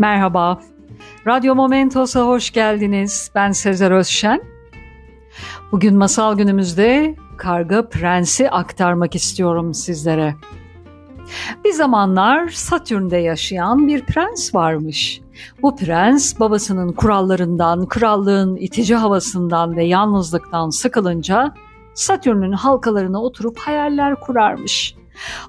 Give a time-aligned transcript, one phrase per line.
[0.00, 0.60] Merhaba,
[1.26, 3.30] Radyo Momentos'a hoş geldiniz.
[3.34, 4.42] Ben Sezer Özşen.
[5.72, 10.34] Bugün masal günümüzde Karga Prens'i aktarmak istiyorum sizlere.
[11.64, 15.20] Bir zamanlar Satürn'de yaşayan bir prens varmış.
[15.62, 21.54] Bu prens babasının kurallarından, krallığın itici havasından ve yalnızlıktan sıkılınca
[21.94, 24.99] Satürn'ün halkalarına oturup hayaller kurarmış.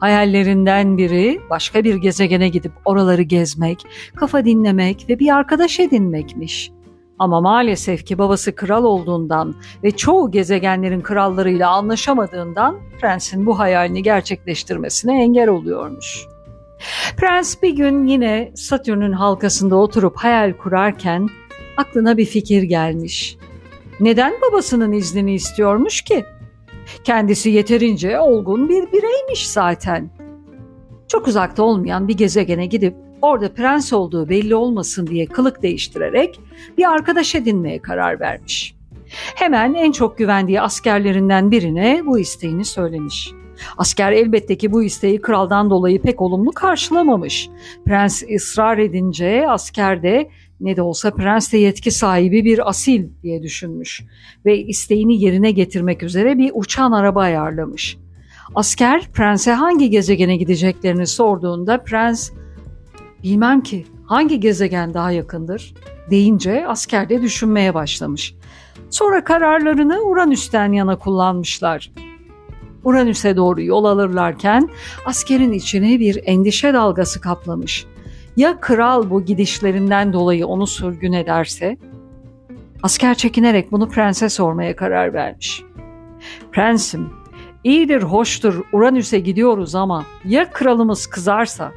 [0.00, 6.70] Hayallerinden biri başka bir gezegene gidip oraları gezmek, kafa dinlemek ve bir arkadaş edinmekmiş.
[7.18, 9.54] Ama maalesef ki babası kral olduğundan
[9.84, 16.26] ve çoğu gezegenlerin krallarıyla anlaşamadığından prensin bu hayalini gerçekleştirmesine engel oluyormuş.
[17.16, 21.28] Prens bir gün yine Satürn'ün halkasında oturup hayal kurarken
[21.76, 23.36] aklına bir fikir gelmiş.
[24.00, 26.24] Neden babasının iznini istiyormuş ki?
[27.04, 30.10] Kendisi yeterince olgun bir bireymiş zaten.
[31.08, 36.40] Çok uzakta olmayan bir gezegene gidip orada prens olduğu belli olmasın diye kılık değiştirerek
[36.78, 38.74] bir arkadaş edinmeye karar vermiş.
[39.34, 43.32] Hemen en çok güvendiği askerlerinden birine bu isteğini söylemiş.
[43.78, 47.48] Asker elbette ki bu isteği kraldan dolayı pek olumlu karşılamamış.
[47.84, 50.30] Prens ısrar edince asker de
[50.60, 54.02] ne de olsa prens de yetki sahibi bir asil diye düşünmüş
[54.44, 57.98] ve isteğini yerine getirmek üzere bir uçan araba ayarlamış.
[58.54, 62.30] Asker prense hangi gezegene gideceklerini sorduğunda prens
[63.22, 65.74] bilmem ki hangi gezegen daha yakındır
[66.10, 68.34] deyince asker de düşünmeye başlamış.
[68.90, 71.92] Sonra kararlarını Uranüs'ten yana kullanmışlar.
[72.84, 74.68] Uranüs'e doğru yol alırlarken
[75.06, 77.86] askerin içine bir endişe dalgası kaplamış.
[78.40, 81.76] Ya kral bu gidişlerinden dolayı onu sürgün ederse?
[82.82, 85.62] Asker çekinerek bunu prense sormaya karar vermiş.
[86.52, 87.10] Prensim,
[87.64, 91.72] iyidir hoştur Uranüs'e gidiyoruz ama ya kralımız kızarsa?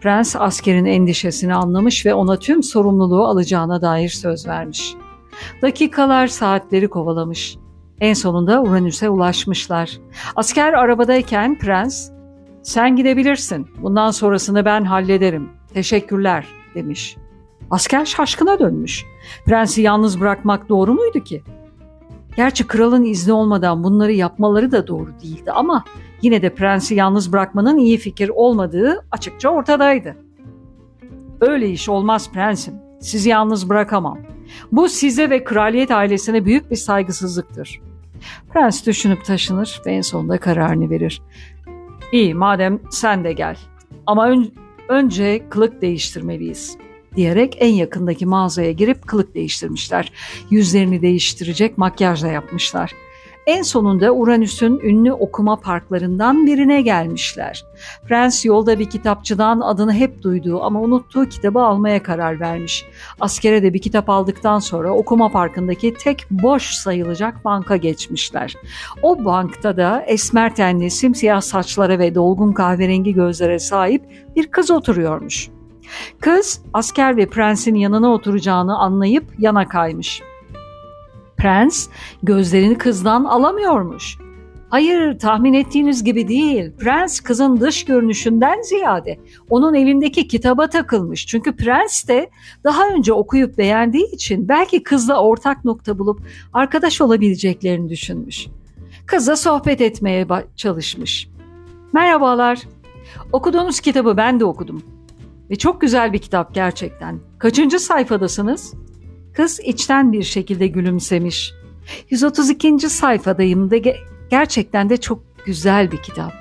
[0.00, 4.94] Prens askerin endişesini anlamış ve ona tüm sorumluluğu alacağına dair söz vermiş.
[5.62, 7.56] Dakikalar saatleri kovalamış.
[8.00, 9.98] En sonunda Uranüs'e ulaşmışlar.
[10.36, 12.10] Asker arabadayken prens,
[12.62, 17.16] sen gidebilirsin, bundan sonrasını ben hallederim, teşekkürler demiş.
[17.70, 19.04] Asker şaşkına dönmüş.
[19.46, 21.42] Prensi yalnız bırakmak doğru muydu ki?
[22.36, 25.84] Gerçi kralın izni olmadan bunları yapmaları da doğru değildi ama
[26.22, 30.16] yine de prensi yalnız bırakmanın iyi fikir olmadığı açıkça ortadaydı.
[31.40, 32.74] Öyle iş olmaz prensim.
[33.00, 34.18] Sizi yalnız bırakamam.
[34.72, 37.80] Bu size ve kraliyet ailesine büyük bir saygısızlıktır.
[38.52, 41.22] Prens düşünüp taşınır ve en sonunda kararını verir.
[42.12, 43.56] İyi madem sen de gel.
[44.06, 44.52] Ama ön,
[44.88, 46.76] önce kılık değiştirmeliyiz
[47.16, 50.12] diyerek en yakındaki mağazaya girip kılık değiştirmişler.
[50.50, 52.92] Yüzlerini değiştirecek makyaj da yapmışlar.
[53.46, 57.64] En sonunda Uranüs'ün ünlü okuma parklarından birine gelmişler.
[58.08, 62.84] Prens yolda bir kitapçıdan adını hep duyduğu ama unuttuğu kitabı almaya karar vermiş.
[63.20, 68.54] Askere de bir kitap aldıktan sonra okuma parkındaki tek boş sayılacak banka geçmişler.
[69.02, 74.02] O bankta da esmer tenli, simsiyah saçlara ve dolgun kahverengi gözlere sahip
[74.36, 75.50] bir kız oturuyormuş.
[76.20, 80.22] Kız asker ve prensin yanına oturacağını anlayıp yana kaymış.
[81.36, 81.88] Prens
[82.22, 84.18] gözlerini kızdan alamıyormuş.
[84.68, 86.72] Hayır tahmin ettiğiniz gibi değil.
[86.78, 89.18] Prens kızın dış görünüşünden ziyade
[89.50, 91.26] onun elindeki kitaba takılmış.
[91.26, 92.30] Çünkü prens de
[92.64, 96.20] daha önce okuyup beğendiği için belki kızla ortak nokta bulup
[96.52, 98.46] arkadaş olabileceklerini düşünmüş.
[99.06, 100.26] Kızla sohbet etmeye
[100.56, 101.28] çalışmış.
[101.92, 102.58] Merhabalar.
[103.32, 104.82] Okuduğunuz kitabı ben de okudum.
[105.50, 107.20] Ve çok güzel bir kitap gerçekten.
[107.38, 108.74] Kaçıncı sayfadasınız?
[109.36, 111.54] Kız içten bir şekilde gülümsemiş.
[112.10, 112.80] 132.
[112.80, 113.96] sayfadayım da ge-
[114.30, 116.32] gerçekten de çok güzel bir kitap.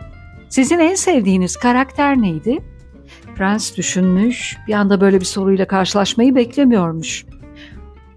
[0.50, 2.58] Sizin en sevdiğiniz karakter neydi?
[3.36, 7.26] Prens düşünmüş, bir anda böyle bir soruyla karşılaşmayı beklemiyormuş.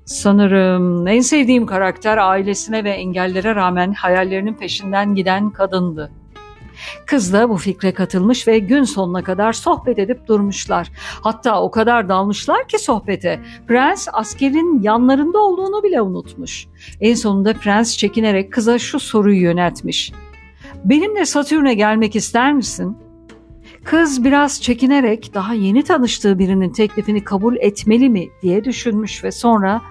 [0.04, 6.12] Sanırım en sevdiğim karakter ailesine ve engellere rağmen hayallerinin peşinden giden kadındı.
[7.06, 10.92] Kız da bu fikre katılmış ve gün sonuna kadar sohbet edip durmuşlar.
[11.20, 13.40] Hatta o kadar dalmışlar ki sohbete.
[13.68, 16.66] Prens askerin yanlarında olduğunu bile unutmuş.
[17.00, 20.12] En sonunda prens çekinerek kıza şu soruyu yöneltmiş.
[20.84, 22.96] Benimle Satürn'e gelmek ister misin?
[23.84, 29.82] Kız biraz çekinerek daha yeni tanıştığı birinin teklifini kabul etmeli mi diye düşünmüş ve sonra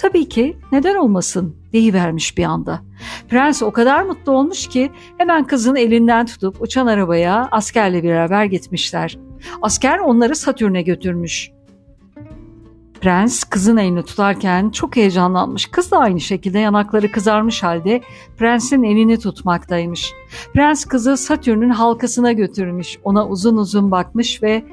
[0.00, 2.80] tabii ki neden olmasın deyivermiş bir anda.
[3.28, 9.18] Prens o kadar mutlu olmuş ki hemen kızın elinden tutup uçan arabaya askerle beraber gitmişler.
[9.62, 11.50] Asker onları Satürn'e götürmüş.
[13.00, 15.66] Prens kızın elini tutarken çok heyecanlanmış.
[15.66, 18.00] Kız da aynı şekilde yanakları kızarmış halde
[18.38, 20.12] prensin elini tutmaktaymış.
[20.54, 22.98] Prens kızı Satürn'ün halkasına götürmüş.
[23.04, 24.64] Ona uzun uzun bakmış ve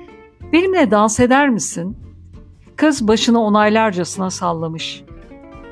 [0.53, 1.97] Benimle dans eder misin?
[2.75, 5.03] Kız başını onaylarcasına sallamış.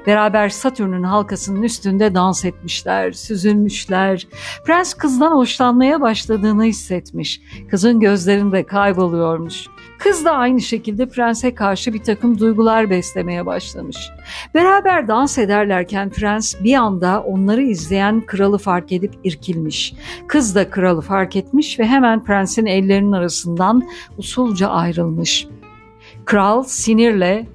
[0.07, 4.27] Beraber Satürn'ün halkasının üstünde dans etmişler, süzülmüşler.
[4.65, 7.41] Prens kızdan hoşlanmaya başladığını hissetmiş.
[7.69, 9.67] Kızın gözlerinde kayboluyormuş.
[9.99, 13.97] Kız da aynı şekilde prense karşı bir takım duygular beslemeye başlamış.
[14.53, 19.93] Beraber dans ederlerken prens bir anda onları izleyen kralı fark edip irkilmiş.
[20.27, 23.83] Kız da kralı fark etmiş ve hemen prensin ellerinin arasından
[24.17, 25.47] usulca ayrılmış.
[26.25, 27.47] Kral sinirle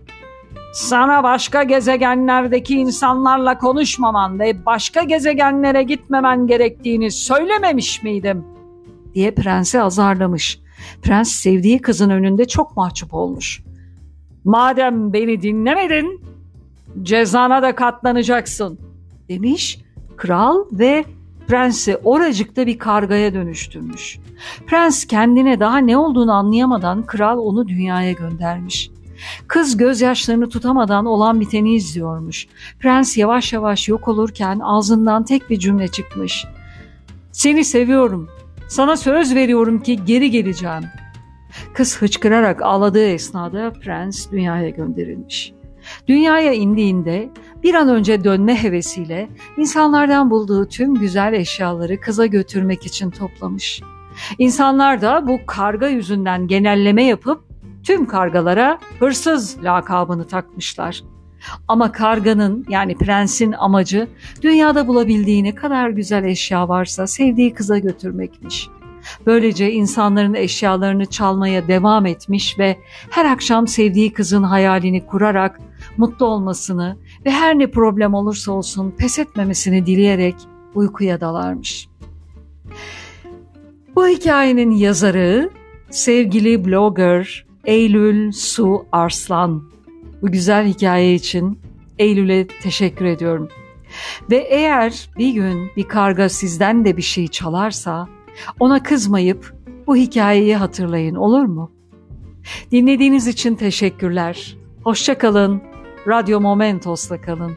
[0.72, 8.44] sana başka gezegenlerdeki insanlarla konuşmaman ve başka gezegenlere gitmemen gerektiğini söylememiş miydim?
[9.14, 10.60] diye prensi azarlamış.
[11.02, 13.62] Prens sevdiği kızın önünde çok mahcup olmuş.
[14.44, 16.20] Madem beni dinlemedin,
[17.02, 18.78] cezana da katlanacaksın
[19.28, 19.80] demiş.
[20.16, 21.04] Kral ve
[21.46, 24.18] prensi oracıkta bir kargaya dönüştürmüş.
[24.66, 28.90] Prens kendine daha ne olduğunu anlayamadan kral onu dünyaya göndermiş.
[29.48, 32.46] Kız gözyaşlarını tutamadan olan biteni izliyormuş.
[32.78, 36.44] Prens yavaş yavaş yok olurken ağzından tek bir cümle çıkmış.
[37.32, 38.28] Seni seviyorum.
[38.68, 40.84] Sana söz veriyorum ki geri geleceğim.
[41.74, 45.52] Kız hıçkırarak ağladığı esnada prens dünyaya gönderilmiş.
[46.08, 47.28] Dünyaya indiğinde
[47.62, 53.82] bir an önce dönme hevesiyle insanlardan bulduğu tüm güzel eşyaları kıza götürmek için toplamış.
[54.38, 57.49] İnsanlar da bu karga yüzünden genelleme yapıp
[57.84, 61.02] tüm kargalara hırsız lakabını takmışlar.
[61.68, 64.08] Ama karganın yani prensin amacı
[64.42, 68.68] dünyada bulabildiği ne kadar güzel eşya varsa sevdiği kıza götürmekmiş.
[69.26, 72.76] Böylece insanların eşyalarını çalmaya devam etmiş ve
[73.10, 75.60] her akşam sevdiği kızın hayalini kurarak
[75.96, 76.96] mutlu olmasını
[77.26, 80.34] ve her ne problem olursa olsun pes etmemesini dileyerek
[80.74, 81.88] uykuya dalarmış.
[83.96, 85.50] Bu hikayenin yazarı
[85.90, 89.62] sevgili blogger Eylül Su Arslan.
[90.22, 91.58] Bu güzel hikaye için
[91.98, 93.48] Eylül'e teşekkür ediyorum.
[94.30, 98.08] Ve eğer bir gün bir karga sizden de bir şey çalarsa
[98.60, 99.54] ona kızmayıp
[99.86, 101.72] bu hikayeyi hatırlayın olur mu?
[102.72, 104.56] Dinlediğiniz için teşekkürler.
[104.84, 105.62] Hoşçakalın.
[106.08, 107.52] Radyo Momentos'la kalın.